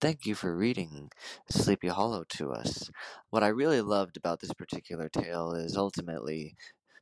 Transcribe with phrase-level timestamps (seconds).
[0.00, 1.10] Thank you for reading
[1.50, 2.90] Sleepy Hollow to us.
[3.28, 6.56] What I really loved about this particular tale is ultimately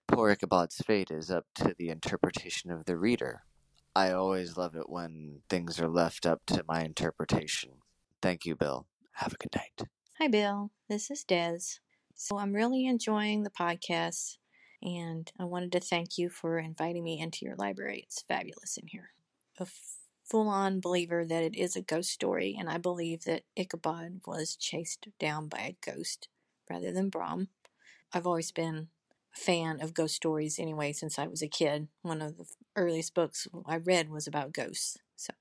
[0.08, 3.42] poor Ichabod's fate is up to the interpretation of the reader.
[3.94, 7.70] I always love it when things are left up to my interpretation.
[8.20, 8.86] Thank you, Bill.
[9.12, 9.88] Have a good night.
[10.18, 10.72] Hi, Bill.
[10.88, 11.78] This is Des.
[12.16, 14.38] So I'm really enjoying the podcast,
[14.82, 18.02] and I wanted to thank you for inviting me into your library.
[18.08, 19.10] It's fabulous in here.
[19.60, 19.66] A
[20.28, 24.56] full on believer that it is a ghost story, and I believe that Ichabod was
[24.56, 26.28] chased down by a ghost
[26.68, 27.48] rather than Brom.
[28.12, 28.88] I've always been
[29.34, 31.88] a fan of ghost stories anyway since I was a kid.
[32.02, 32.46] One of the
[32.76, 34.98] earliest books I read was about ghosts.
[35.16, 35.32] So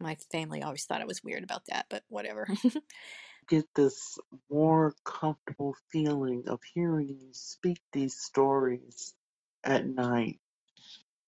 [0.00, 2.48] my family always thought I was weird about that, but whatever.
[3.48, 4.18] Get this
[4.50, 9.14] more comfortable feeling of hearing you speak these stories
[9.62, 10.40] at night.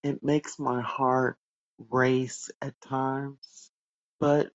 [0.02, 1.38] It makes my heart
[1.90, 3.70] race at times,
[4.18, 4.50] but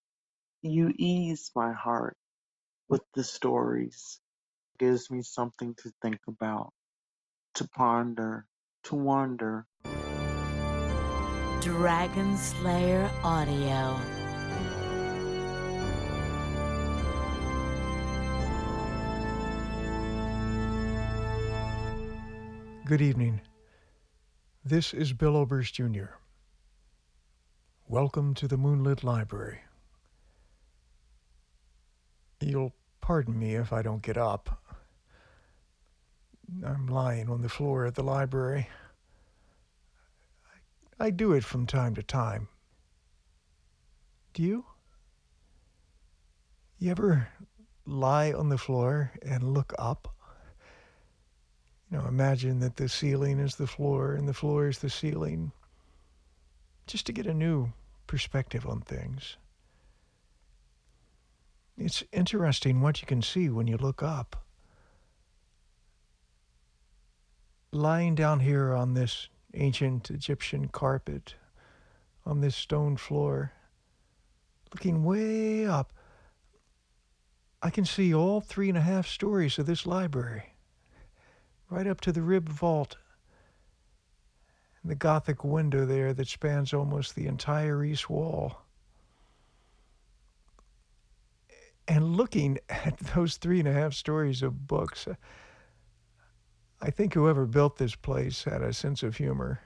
[0.61, 2.17] you ease my heart
[2.89, 4.19] with the stories.
[4.79, 6.73] Gives me something to think about,
[7.55, 8.45] to ponder,
[8.85, 9.65] to wonder.
[11.61, 13.99] Dragon Slayer Audio.
[22.85, 23.39] Good evening.
[24.65, 26.17] This is Bill Oberst Jr.
[27.93, 29.59] Welcome to the Moonlit Library.
[32.41, 34.63] You'll pardon me if I don't get up.
[36.65, 38.67] I'm lying on the floor at the library.
[40.99, 42.47] I, I do it from time to time.
[44.33, 44.65] Do you?
[46.79, 47.27] You ever
[47.85, 50.15] lie on the floor and look up?
[51.91, 55.51] You know, imagine that the ceiling is the floor and the floor is the ceiling,
[56.87, 57.71] just to get a new
[58.07, 59.37] perspective on things.
[61.77, 64.45] It's interesting what you can see when you look up.
[67.71, 71.35] Lying down here on this ancient Egyptian carpet,
[72.25, 73.51] on this stone floor,
[74.73, 75.91] looking way up,
[77.61, 80.53] I can see all three and a half stories of this library
[81.69, 82.97] right up to the rib vault
[84.83, 88.61] the Gothic window there that spans almost the entire east wall.
[91.87, 95.07] And looking at those three and a half stories of books,
[96.81, 99.61] I think whoever built this place had a sense of humor.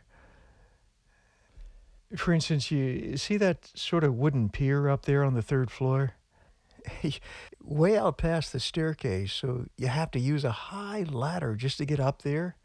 [2.16, 6.14] For instance, you see that sort of wooden pier up there on the third floor?
[7.62, 11.86] way out past the staircase, so you have to use a high ladder just to
[11.86, 12.56] get up there.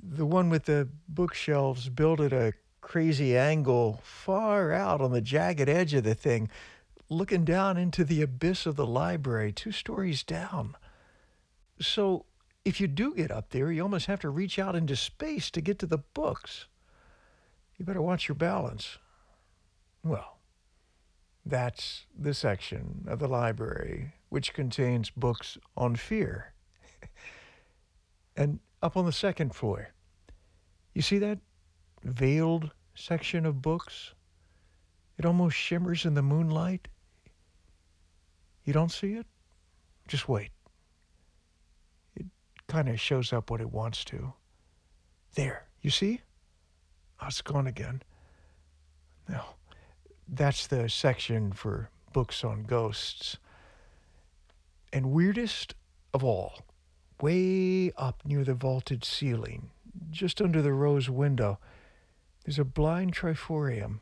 [0.00, 5.68] The one with the bookshelves built at a crazy angle far out on the jagged
[5.68, 6.48] edge of the thing,
[7.08, 10.76] looking down into the abyss of the library, two stories down.
[11.80, 12.26] So
[12.64, 15.60] if you do get up there, you almost have to reach out into space to
[15.60, 16.66] get to the books.
[17.78, 18.98] You better watch your balance.
[20.04, 20.38] Well,
[21.44, 26.54] that's the section of the library which contains books on fear.
[28.36, 29.90] and up on the second floor,
[30.94, 31.38] you see that
[32.02, 34.14] veiled section of books?
[35.18, 36.88] It almost shimmers in the moonlight.
[38.64, 39.26] You don't see it?
[40.08, 40.50] Just wait.
[42.16, 42.26] It
[42.66, 44.32] kind of shows up what it wants to.
[45.34, 46.20] There, you see?
[47.20, 48.02] Oh, it's gone again.
[49.28, 49.54] Now,
[50.28, 53.38] that's the section for books on ghosts.
[54.92, 55.74] And weirdest
[56.12, 56.58] of all,
[57.22, 59.70] way up near the vaulted ceiling,
[60.10, 61.58] just under the rose window,
[62.44, 64.00] there's a blind triforium,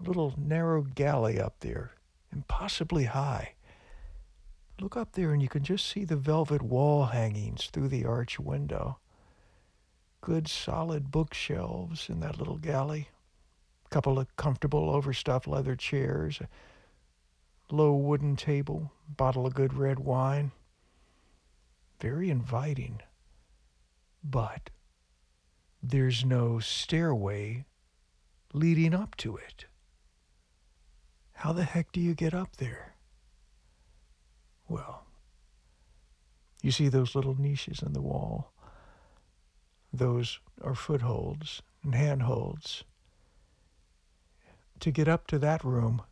[0.00, 1.92] a little narrow galley up there,
[2.32, 3.52] impossibly high.
[4.80, 8.40] Look up there and you can just see the velvet wall hangings through the arch
[8.40, 8.98] window.
[10.20, 13.08] Good solid bookshelves in that little galley
[13.84, 19.98] a couple of comfortable overstuffed leather chairs, a low wooden table, bottle of good red
[19.98, 20.52] wine.
[22.04, 23.00] Very inviting.
[24.22, 24.68] But
[25.82, 27.64] there's no stairway
[28.52, 29.64] leading up to it.
[31.32, 32.96] How the heck do you get up there?
[34.68, 35.06] Well,
[36.60, 38.52] you see those little niches in the wall.
[39.90, 42.84] Those are footholds and handholds
[44.80, 46.02] to get up to that room,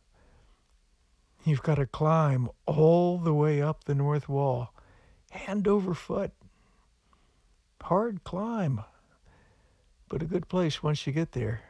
[1.45, 4.73] you've got to climb all the way up the north wall,
[5.33, 6.31] hand over foot.
[7.81, 8.83] Hard climb,
[10.07, 11.61] but a good place once you get there.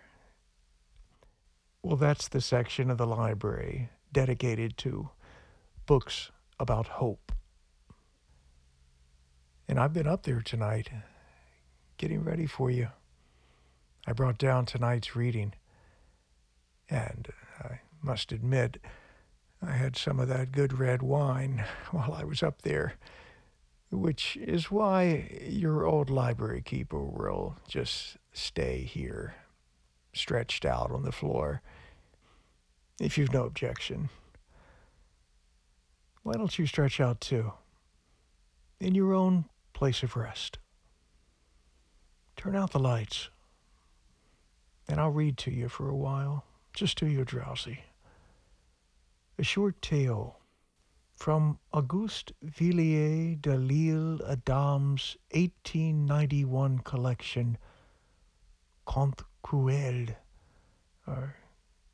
[1.81, 5.09] Well, that's the section of the library dedicated to
[5.85, 7.31] books about hope.
[9.67, 10.89] And I've been up there tonight,
[11.97, 12.89] getting ready for you.
[14.05, 15.53] I brought down tonight's reading,
[16.89, 17.29] and
[17.59, 18.77] I must admit,
[19.61, 22.95] I had some of that good red wine while I was up there,
[23.93, 29.35] which is why your old library keeper will just stay here,
[30.13, 31.61] stretched out on the floor,
[32.99, 34.09] if you've no objection.
[36.23, 37.53] Why don't you stretch out too,
[38.79, 40.57] in your own place of rest?
[42.35, 43.29] Turn out the lights,
[44.87, 47.83] and I'll read to you for a while, just till you're drowsy.
[49.37, 50.39] A short tale
[51.23, 57.57] from Auguste Villiers de l'Isle Adam's 1891 collection,
[58.83, 60.09] Contes Cruels,
[61.07, 61.37] or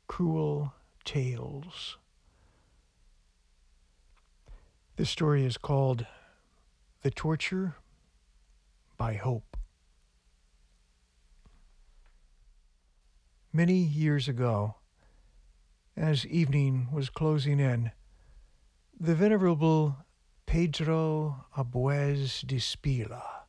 [0.08, 0.74] Cruel
[1.04, 1.96] Tales.
[4.96, 6.06] This story is called
[7.02, 7.76] The Torture
[8.96, 9.56] by Hope.
[13.52, 14.74] Many years ago,
[15.96, 17.92] as evening was closing in,
[19.02, 19.96] the venerable
[20.44, 23.46] Pedro Arbuez d'Espila,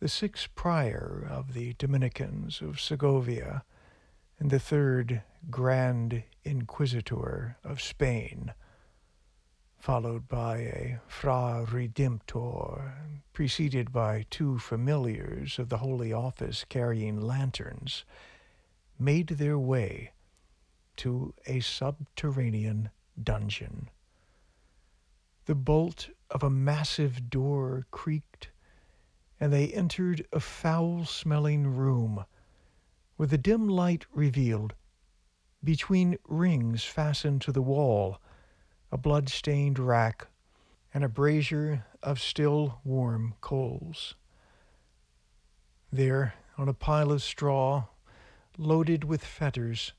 [0.00, 3.62] the sixth prior of the Dominicans of Segovia
[4.38, 8.54] and the third Grand Inquisitor of Spain,
[9.78, 12.90] followed by a Fra Redemptor,
[13.34, 18.06] preceded by two familiars of the Holy Office carrying lanterns,
[18.98, 20.12] made their way
[20.96, 22.88] to a subterranean
[23.22, 23.90] dungeon.
[25.46, 28.50] The bolt of a massive door creaked,
[29.38, 32.24] and they entered a foul smelling room
[33.16, 34.74] where the dim light revealed,
[35.62, 38.20] between rings fastened to the wall,
[38.90, 40.28] a blood stained rack
[40.94, 44.14] and a brazier of still warm coals.
[45.92, 47.84] There, on a pile of straw,
[48.56, 49.92] loaded with fetters,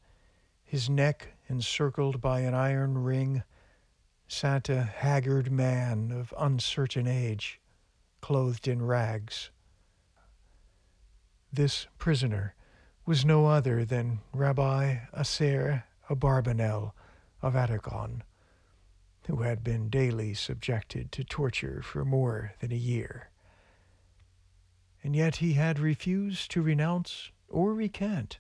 [0.64, 3.44] his neck encircled by an iron ring,
[4.27, 7.60] sat a haggard man of uncertain age,
[8.22, 9.51] clothed in rags.
[11.54, 12.56] This prisoner
[13.06, 16.94] was no other than Rabbi Aser Abarbanel
[17.42, 18.24] of Aragon,
[19.27, 23.30] who had been daily subjected to torture for more than a year.
[25.04, 28.39] And yet he had refused to renounce or recant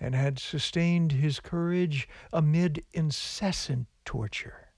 [0.00, 4.68] and had sustained his courage amid incessant torture.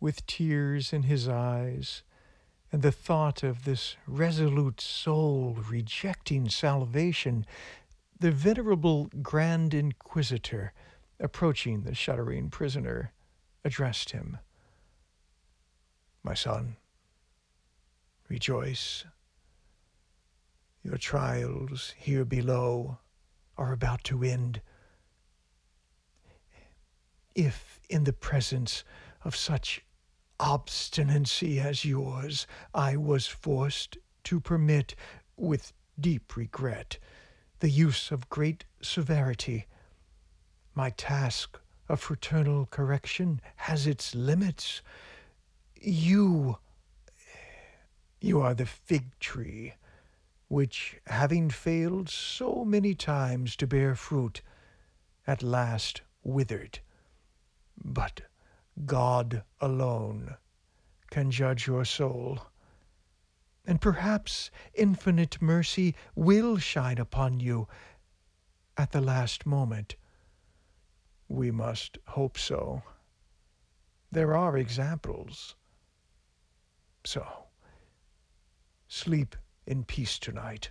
[0.00, 2.02] With tears in his eyes,
[2.72, 7.46] and the thought of this resolute soul rejecting salvation,
[8.18, 10.72] the venerable Grand Inquisitor,
[11.20, 13.12] approaching the shuddering prisoner,
[13.64, 14.38] addressed him
[16.22, 16.76] My son,
[18.28, 19.04] rejoice.
[20.82, 22.98] Your trials here below
[23.56, 24.60] are about to end.
[27.38, 28.82] If, in the presence
[29.22, 29.84] of such
[30.40, 34.96] obstinacy as yours, I was forced to permit,
[35.36, 36.98] with deep regret,
[37.60, 39.68] the use of great severity,
[40.74, 44.82] my task of fraternal correction has its limits.
[45.80, 46.58] You,
[48.20, 49.74] you are the fig tree
[50.48, 54.42] which, having failed so many times to bear fruit,
[55.24, 56.80] at last withered.
[57.84, 58.22] But
[58.86, 60.36] God alone
[61.10, 62.40] can judge your soul.
[63.66, 67.68] And perhaps infinite mercy will shine upon you
[68.76, 69.96] at the last moment.
[71.28, 72.82] We must hope so.
[74.10, 75.54] There are examples.
[77.04, 77.26] So,
[78.86, 80.70] sleep in peace tonight.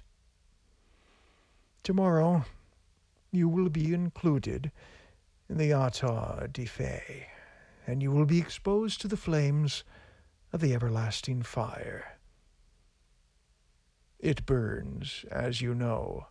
[1.84, 2.46] Tomorrow
[3.32, 4.72] you will be included
[5.50, 7.28] in the Auto de Fe,
[7.86, 9.84] and you will be exposed to the flames
[10.52, 12.18] of the everlasting fire.
[14.20, 16.28] It burns, as you know,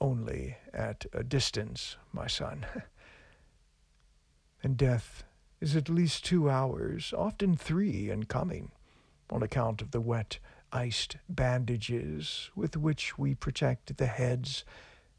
[0.00, 2.66] only at a distance, my son.
[4.62, 5.24] and death
[5.60, 8.72] is at least two hours, often three, in coming,
[9.30, 10.38] on account of the wet
[10.72, 14.64] iced bandages with which we protect the heads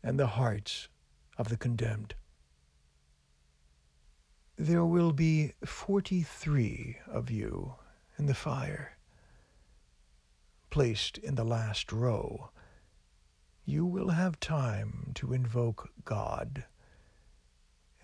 [0.02, 0.90] and the hearts
[1.38, 2.16] of the condemned.
[4.64, 7.76] There will be 43 of you
[8.18, 8.96] in the fire.
[10.70, 12.50] Placed in the last row,
[13.66, 16.64] you will have time to invoke God,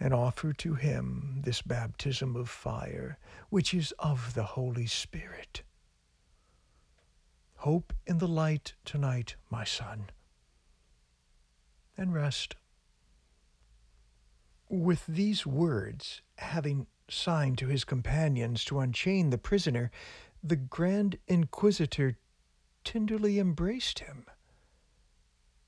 [0.02, 3.18] and offer to him this baptism of fire,
[3.50, 5.64] which is of the Holy Spirit.
[7.60, 10.10] Hope in the light tonight, my son,
[11.96, 12.58] and rest.
[14.70, 19.90] With these words, having signed to his companions to unchain the prisoner,
[20.44, 22.18] the Grand Inquisitor
[22.84, 24.26] tenderly embraced him.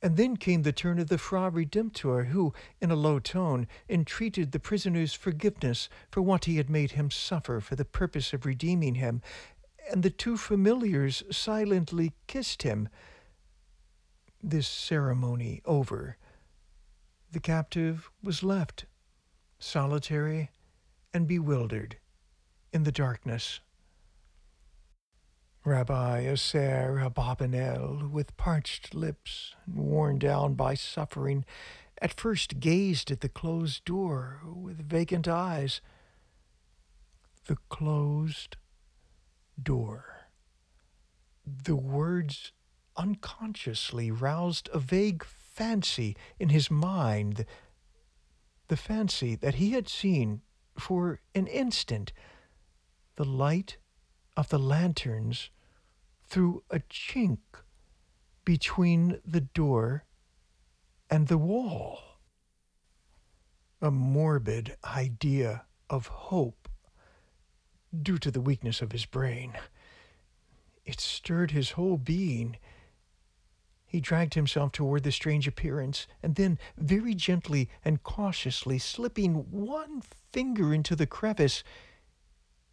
[0.04, 4.52] And then came the turn of the Fra Redemptor, who, in a low tone, entreated
[4.52, 8.96] the prisoner's forgiveness for what he had made him suffer for the purpose of redeeming
[8.96, 9.24] him,
[9.92, 12.88] and the two familiars silently kissed him.
[14.44, 16.18] This ceremony over,
[17.32, 18.86] the captive was left,
[19.62, 20.50] solitary
[21.14, 21.98] and bewildered,
[22.74, 23.60] in the darkness.
[25.64, 31.46] Rabbi Aser Abarbanel, with parched lips and worn down by suffering,
[32.02, 35.82] at first gazed at the closed door with vacant eyes.
[37.46, 38.58] The closed
[39.62, 40.28] door.
[41.46, 42.52] The words
[42.98, 47.46] unconsciously roused a vague fancy in his mind,
[48.72, 50.40] the fancy that he had seen
[50.78, 52.14] for an instant
[53.18, 53.76] the light
[54.38, 55.50] of the lanterns
[56.30, 57.40] through a chink
[58.46, 60.06] between the door
[61.10, 62.00] and the wall.
[63.82, 66.70] A morbid idea of hope
[68.02, 69.52] due to the weakness of his brain.
[70.86, 72.56] It stirred his whole being.
[73.92, 80.02] He dragged himself toward the strange appearance, and then, very gently and cautiously slipping one
[80.32, 81.62] finger into the crevice,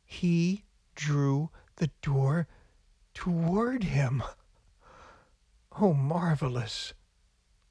[0.04, 0.62] he
[0.94, 2.46] drew the door
[3.14, 4.22] toward him.
[5.80, 6.94] Oh, marvelous!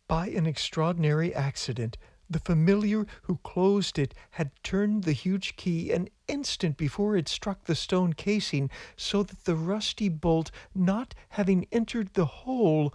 [0.09, 1.97] By an extraordinary accident,
[2.29, 7.63] the familiar who closed it had turned the huge key an instant before it struck
[7.63, 12.93] the stone casing, so that the rusty bolt not having entered the hole,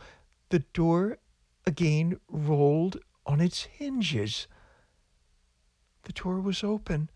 [0.52, 1.16] the door
[1.64, 4.46] again rolled on its hinges.
[6.02, 7.08] The door was open.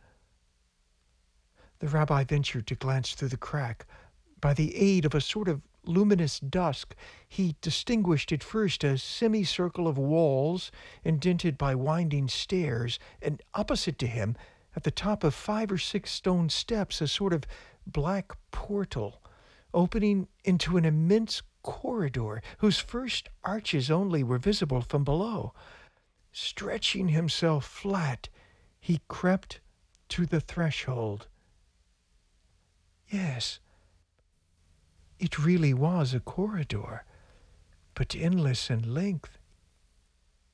[1.80, 3.84] The rabbi ventured to glance through the crack.
[4.40, 6.96] By the aid of a sort of luminous dusk,
[7.28, 10.70] he distinguished at first a semicircle of walls
[11.04, 14.34] indented by winding stairs, and opposite to him,
[14.74, 17.44] at the top of five or six stone steps, a sort of
[17.86, 19.20] black portal
[19.74, 25.52] opening into an immense corridor whose first arches only were visible from below.
[26.32, 28.28] Stretching himself flat,
[28.78, 29.60] he crept
[30.10, 31.26] to the threshold.
[33.08, 33.58] Yes,
[35.18, 37.04] it really was a corridor,
[37.94, 39.38] but endless in length.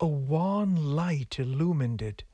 [0.01, 2.25] A wan light illumined it.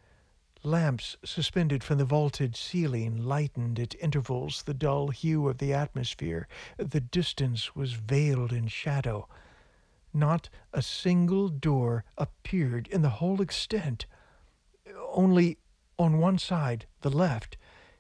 [0.65, 6.49] Lamps suspended from the vaulted ceiling lightened at intervals the dull hue of the atmosphere.
[6.77, 9.29] The distance was veiled in shadow.
[10.13, 14.07] Not a single door appeared in the whole extent.
[15.11, 15.59] Only
[15.97, 17.57] on one side, the left,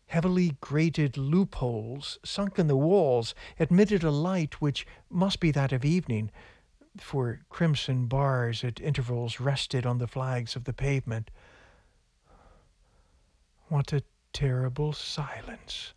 [0.07, 5.85] heavily grated loopholes sunk in the walls admitted a light which must be that of
[5.85, 6.31] evening,
[6.97, 11.31] for crimson bars at intervals rested on the flags of the pavement.
[13.69, 15.93] What a terrible silence!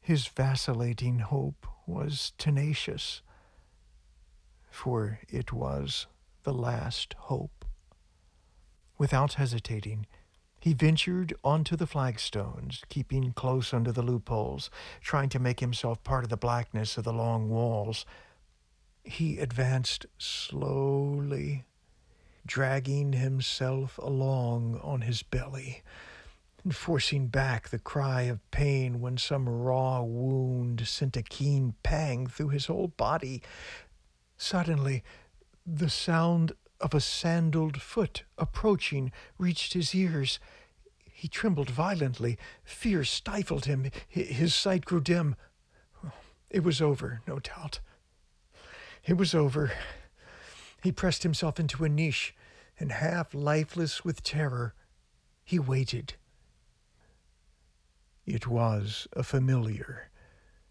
[0.00, 3.22] His vacillating hope was tenacious,
[4.70, 6.06] for it was
[6.44, 7.64] the last hope.
[8.96, 10.06] Without hesitating,
[10.60, 16.22] he ventured onto the flagstones, keeping close under the loopholes, trying to make himself part
[16.22, 18.06] of the blackness of the long walls.
[19.02, 21.64] He advanced slowly,
[22.50, 25.84] dragging himself along on his belly,
[26.64, 32.26] and forcing back the cry of pain when some raw wound sent a keen pang
[32.26, 33.40] through his whole body.
[34.36, 35.04] Suddenly,
[35.64, 40.40] the sound of a sandaled foot approaching reached his ears.
[41.08, 42.36] He trembled violently.
[42.64, 43.92] Fear stifled him.
[44.08, 45.36] His sight grew dim.
[46.50, 47.78] It was over, no doubt.
[49.06, 49.70] It was over.
[50.82, 52.34] He pressed himself into a niche,
[52.80, 54.74] and half lifeless with terror,
[55.44, 56.14] he waited.
[58.26, 60.10] It was a familiar,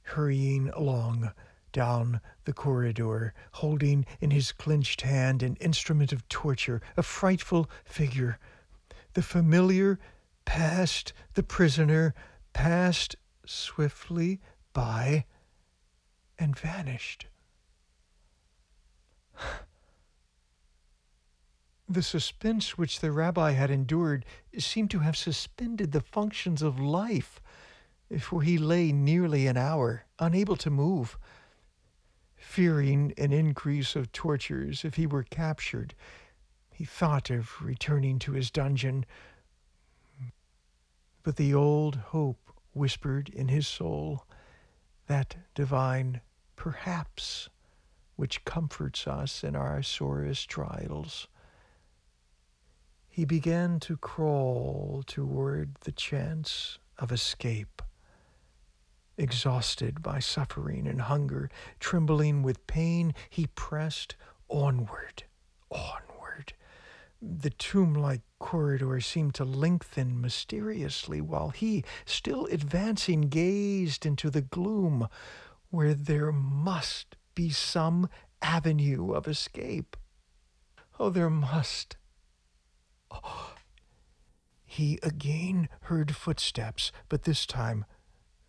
[0.01, 1.31] hurrying along
[1.71, 8.39] down the corridor, holding in his clenched hand an instrument of torture, a frightful figure.
[9.13, 9.99] The familiar
[10.45, 12.15] passed the prisoner,
[12.53, 14.39] passed swiftly
[14.73, 15.25] by,
[16.39, 17.27] and vanished.
[21.91, 24.23] The suspense which the rabbi had endured
[24.59, 27.41] seemed to have suspended the functions of life,
[28.19, 31.17] for he lay nearly an hour, unable to move.
[32.37, 35.95] Fearing an increase of tortures if he were captured,
[36.71, 39.03] he thought of returning to his dungeon.
[41.23, 44.27] But the old hope whispered in his soul,
[45.07, 46.21] that divine
[46.55, 47.49] perhaps
[48.15, 51.27] which comforts us in our sorest trials.
[53.09, 57.81] He began to crawl toward the chance of escape.
[59.17, 61.49] Exhausted by suffering and hunger,
[61.79, 64.15] trembling with pain, he pressed
[64.47, 65.23] onward,
[65.69, 66.53] onward.
[67.21, 74.41] The tomb like corridor seemed to lengthen mysteriously while he, still advancing, gazed into the
[74.41, 75.09] gloom
[75.69, 78.07] where there must be some
[78.41, 79.97] avenue of escape.
[80.97, 81.97] Oh, there must.
[84.71, 87.85] He again heard footsteps, but this time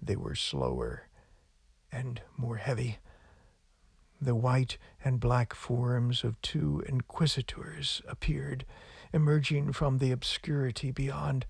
[0.03, 1.09] they were slower
[1.91, 2.99] and more heavy.
[4.21, 8.67] The white and black forms of two inquisitors appeared,
[9.15, 11.47] emerging from the obscurity beyond.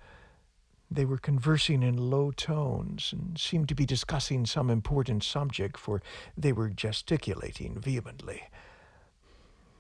[0.88, 6.00] They were conversing in low tones and seemed to be discussing some important subject, for
[6.36, 8.44] they were gesticulating vehemently.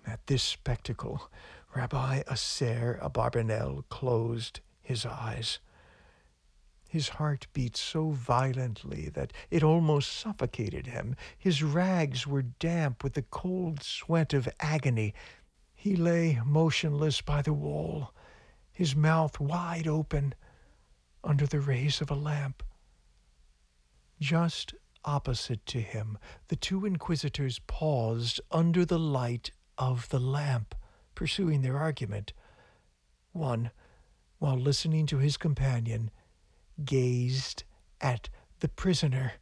[0.04, 1.30] At this spectacle,
[1.74, 5.60] Rabbi Aser Abarbanel closed his eyes.
[6.88, 11.14] His heart beat so violently that it almost suffocated him.
[11.38, 15.14] His rags were damp with the cold sweat of agony.
[15.72, 18.12] He lay motionless by the wall,
[18.72, 20.34] his mouth wide open,
[21.22, 22.64] under the rays of a lamp.
[24.20, 24.74] Just
[25.04, 30.74] opposite to him, the two inquisitors paused under the light of the lamp,
[31.14, 32.32] pursuing their argument.
[33.32, 33.70] One,
[34.38, 36.10] while listening to his companion,
[36.84, 37.64] gazed
[38.00, 38.28] at
[38.60, 39.32] the prisoner.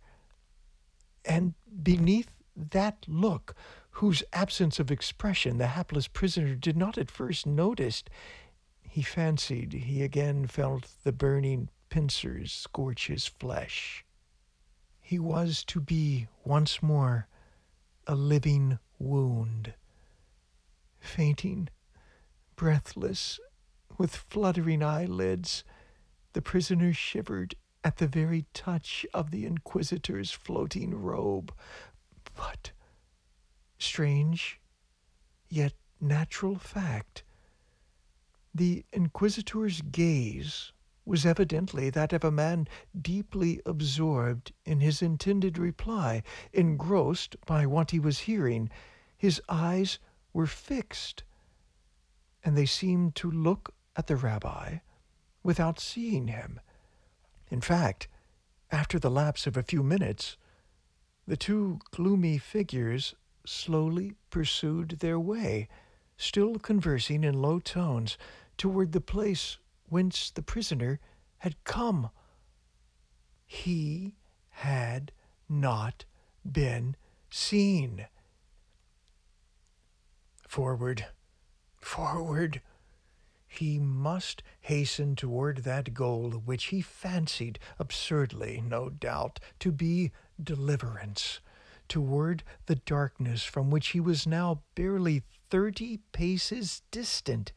[1.25, 3.55] And beneath that look,
[3.93, 8.03] whose absence of expression the hapless prisoner did not at first notice,
[8.81, 14.05] he fancied he again felt the burning pincers scorch his flesh.
[15.01, 17.29] He was to be once more
[18.07, 19.75] a living wound.
[21.01, 21.69] Fainting,
[22.57, 23.41] breathless,
[23.97, 25.65] with fluttering eyelids,
[26.33, 31.53] the prisoner shivered at the very touch of the Inquisitor's floating robe.
[32.37, 32.73] But,
[33.79, 34.61] strange,
[35.49, 37.25] yet natural fact,
[38.55, 40.73] the Inquisitor's gaze
[41.05, 42.69] was evidently that of a man
[43.01, 48.69] deeply absorbed in his intended reply, engrossed by what he was hearing.
[49.17, 49.99] His eyes
[50.33, 51.23] were fixed,
[52.45, 54.79] and they seemed to look at the rabbi
[55.43, 56.61] without seeing him.
[57.51, 58.09] In fact,
[58.71, 60.37] after the lapse of a few minutes,
[61.27, 63.15] the two gloomy figures
[63.45, 65.69] slowly pursued their way,
[66.17, 68.19] still conversing in low tones,
[68.57, 71.01] toward the place whence the prisoner
[71.39, 72.11] had come.
[73.47, 74.15] He
[74.51, 75.13] had
[75.49, 76.05] not
[76.45, 76.97] been
[77.31, 78.07] seen.
[80.49, 81.05] Forward,
[81.77, 82.63] forward.
[83.47, 90.11] He must hasten toward that goal which he fancied, absurdly, no doubt, to be
[90.43, 91.41] deliverance,
[91.87, 97.53] toward the darkness from which he was now barely thirty paces distant.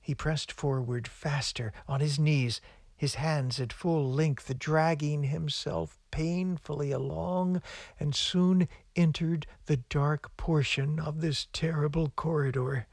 [0.00, 2.62] He pressed forward faster on his knees,
[3.00, 7.62] his hands at full length, dragging himself painfully along,
[7.98, 12.86] and soon entered the dark portion of this terrible corridor.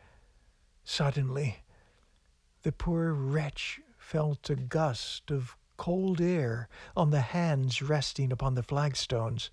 [0.86, 1.58] Suddenly,
[2.62, 8.64] the poor wretch felt a gust of cold air on the hands resting upon the
[8.64, 9.52] flagstones.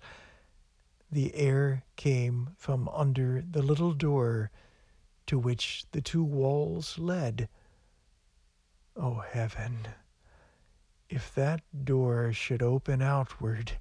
[1.11, 4.51] The air came from under the little door
[5.27, 7.49] to which the two walls led.
[8.95, 9.89] Oh, heaven!
[11.09, 13.73] If that door should open outward.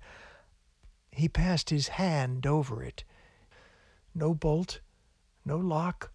[1.10, 3.04] He passed his hand over it.
[4.14, 4.80] No bolt,
[5.44, 6.12] no lock,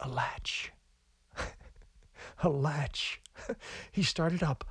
[0.00, 0.72] a latch.
[2.42, 3.20] a latch.
[3.92, 4.64] he started up.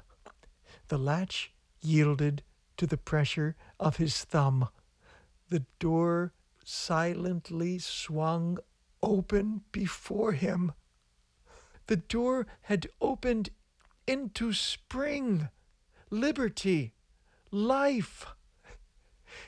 [0.88, 2.44] The latch yielded
[2.78, 4.70] to the pressure of his thumb.
[5.50, 8.58] The door silently swung
[9.02, 10.72] open before him.
[11.88, 13.50] The door had opened
[14.08, 15.50] into spring,
[16.10, 16.94] liberty,
[17.52, 18.26] life.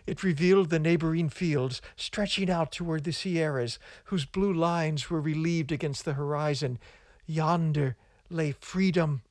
[0.08, 5.72] It revealed the neighboring fields stretching out toward the Sierras, whose blue lines were relieved
[5.72, 6.80] against the horizon.
[7.26, 7.96] Yonder
[8.30, 9.22] lay freedom.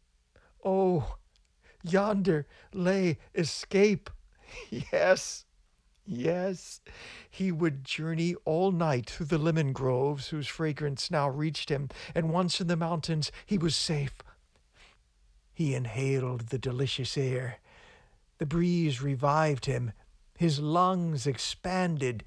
[0.64, 1.16] Oh,
[1.82, 4.10] yonder lay escape.
[4.70, 5.46] Yes,
[6.06, 6.80] yes.
[7.28, 12.30] He would journey all night through the lemon groves whose fragrance now reached him, and
[12.30, 14.12] once in the mountains he was safe.
[15.55, 17.61] He inhaled the delicious air.
[18.38, 19.93] The breeze revived him.
[20.37, 22.25] His lungs expanded.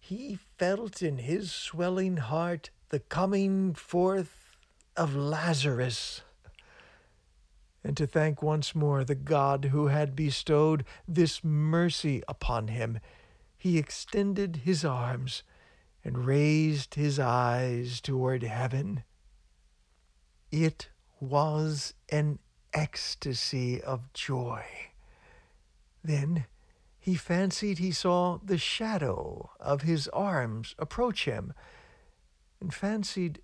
[0.00, 4.56] He felt in his swelling heart the coming forth
[4.96, 6.22] of Lazarus.
[7.84, 12.98] And to thank once more the God who had bestowed this mercy upon him,
[13.56, 15.44] he extended his arms
[16.04, 19.04] and raised his eyes toward heaven.
[20.50, 20.88] It
[21.20, 22.40] was an
[22.72, 24.64] ecstasy of joy.
[26.02, 26.46] Then
[26.98, 31.54] he fancied he saw the shadow of his arms approach him,
[32.60, 33.40] and fancied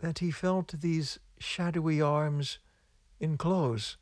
[0.00, 2.58] that he felt these shadowy arms
[3.18, 3.96] enclose,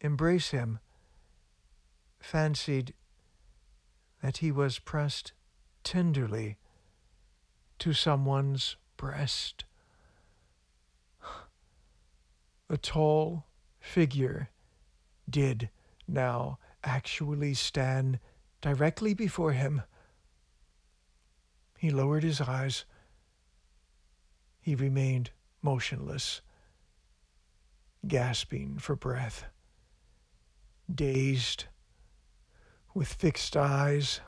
[0.00, 0.78] embrace him,
[2.20, 2.94] fancied
[4.22, 5.32] that he was pressed
[5.82, 6.56] tenderly
[7.78, 9.64] to someone's breast.
[12.70, 13.46] A tall
[13.78, 14.48] figure
[15.28, 15.70] did
[16.08, 18.18] now actually stand
[18.60, 19.82] directly before him.
[21.78, 22.84] He lowered his eyes.
[24.60, 26.40] He remained motionless,
[28.06, 29.44] gasping for breath,
[30.92, 31.66] dazed,
[32.94, 34.20] with fixed eyes,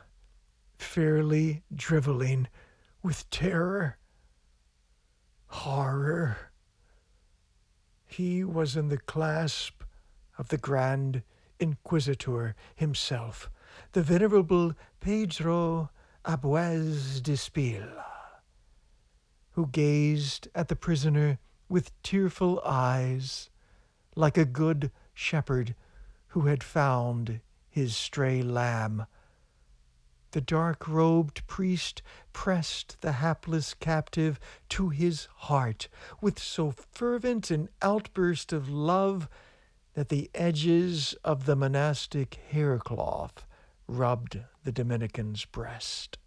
[0.79, 2.49] fairly driveling
[3.03, 3.97] with terror,
[5.47, 6.46] horror.
[8.07, 9.83] He was in the clasp
[10.39, 11.23] of the Grand
[11.59, 13.51] Inquisitor himself,
[13.93, 15.91] the venerable Pedro
[16.25, 17.89] Abuez de Spil,
[19.53, 21.39] who gazed at the prisoner
[21.69, 23.51] with tearful eyes,
[24.15, 25.75] like a good shepherd
[26.29, 29.07] who had found his stray lamb.
[30.37, 32.03] The dark robed priest
[32.35, 35.89] pressed the hapless captive to his heart
[36.21, 39.31] with so fervent an outburst of love
[39.95, 43.47] that the edges of the monastic haircloth
[43.89, 46.19] rubbed the Dominican's breast.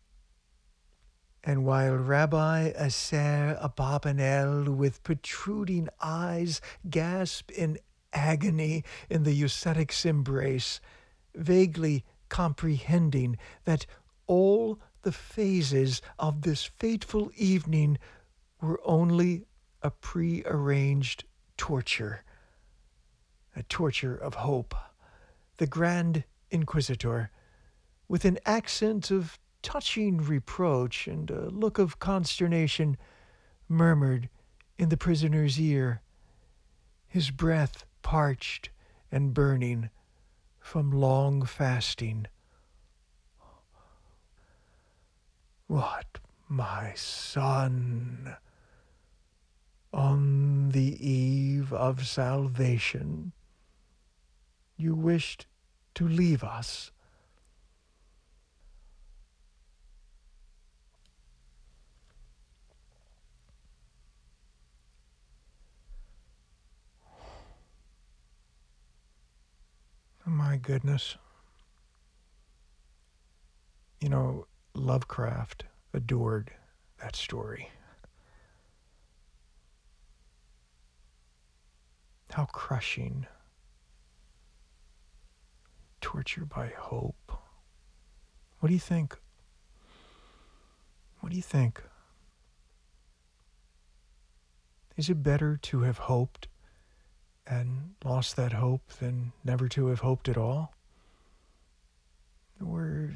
[1.44, 7.78] And while Rabbi Aser Abarbanel, with protruding eyes, gasped in
[8.12, 10.82] agony in the ascetic's embrace,
[11.36, 13.86] vaguely comprehending that
[14.30, 17.98] all the phases of this fateful evening
[18.62, 19.46] were only
[19.82, 21.26] a prearranged
[21.58, 22.24] torture
[23.56, 24.74] a torture of hope,
[25.58, 27.30] the Grand Inquisitor,
[28.08, 32.96] with an accent of touching reproach and a look of consternation,
[33.68, 34.30] murmured
[34.78, 36.02] in the prisoner's ear,
[37.06, 38.70] his breath parched
[39.12, 39.90] and burning
[40.62, 42.26] from long fasting.
[45.70, 48.36] What, my son,
[49.94, 53.34] on the eve of salvation,
[54.78, 55.46] you wished
[55.94, 56.90] to leave us.
[70.26, 71.16] My goodness.
[74.02, 76.52] You know, Lovecraft adored
[77.02, 77.70] that story.
[82.32, 83.26] How crushing
[86.02, 87.32] torture by hope.
[88.60, 89.18] What do you think?
[91.20, 91.82] What do you think?
[94.96, 96.48] Is it better to have hoped
[97.48, 100.74] and lost that hope than never to have hoped at all?
[102.66, 103.12] Or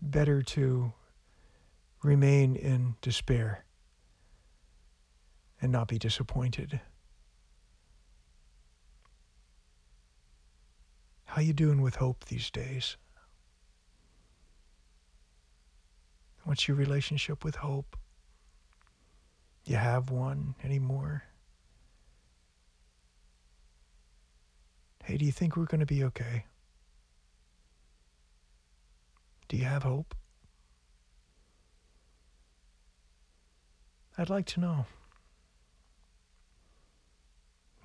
[0.00, 0.92] better to
[2.02, 3.64] remain in despair
[5.60, 6.80] and not be disappointed?
[11.24, 12.96] How you doing with hope these days?
[16.44, 17.96] What's your relationship with hope?
[19.64, 21.24] You have one anymore?
[25.04, 26.46] Hey, do you think we're going to be okay?
[29.48, 30.14] Do you have hope?
[34.18, 34.86] I'd like to know.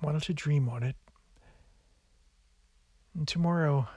[0.00, 0.96] Why don't you dream on it?
[3.14, 3.88] And tomorrow,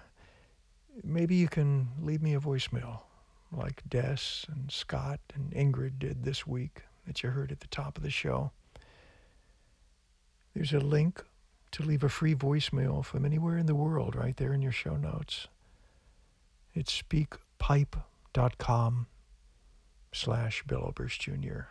[1.03, 2.99] maybe you can leave me a voicemail
[3.51, 7.97] like Des and Scott and Ingrid did this week that you heard at the top
[7.97, 8.51] of the show.
[10.53, 11.23] There's a link
[11.71, 14.95] to leave a free voicemail from anywhere in the world right there in your show
[14.95, 15.47] notes.
[16.73, 16.91] It's
[17.59, 19.07] speakpipe.com
[20.11, 21.61] slash Bill Oberst Jr.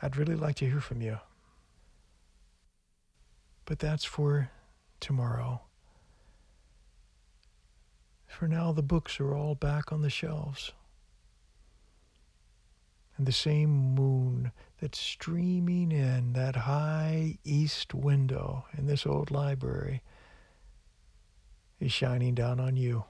[0.00, 1.18] I'd really like to hear from you.
[3.64, 4.50] But that's for
[5.00, 5.62] tomorrow.
[8.26, 10.72] For now, the books are all back on the shelves.
[13.16, 20.02] And the same moon that's streaming in that high east window in this old library
[21.80, 23.04] is shining down on you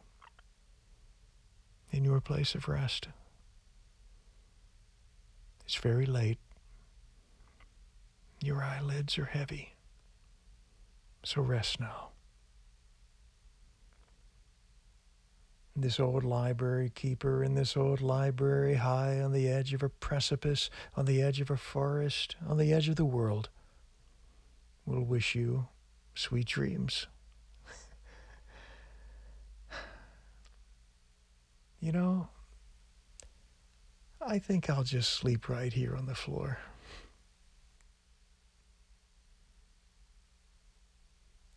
[1.90, 3.09] in your place of rest.
[5.64, 6.38] It's very late.
[8.40, 9.74] Your eyelids are heavy.
[11.24, 12.11] So rest now.
[15.77, 20.70] This old library keeper in this old library, high on the edge of a precipice,
[20.96, 23.48] on the edge of a forest, on the edge of the world,
[24.87, 25.68] will wish you
[26.14, 27.07] sweet dreams.
[31.81, 32.29] You know,
[34.21, 36.59] I think I'll just sleep right here on the floor.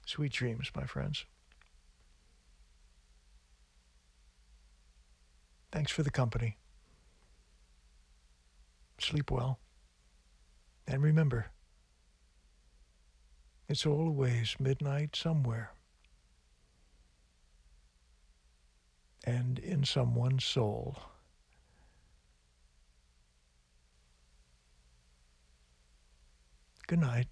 [0.05, 1.25] Sweet dreams, my friends.
[5.71, 6.57] Thanks for the company.
[8.99, 9.59] Sleep well.
[10.85, 11.47] And remember,
[13.69, 15.71] it's always midnight somewhere.
[19.23, 20.97] And in someone's soul.
[26.87, 27.27] Good night.